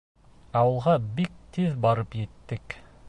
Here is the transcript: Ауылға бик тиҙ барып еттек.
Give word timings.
Ауылға 0.61 0.95
бик 1.19 1.35
тиҙ 1.59 1.77
барып 1.85 2.19
еттек. 2.23 2.77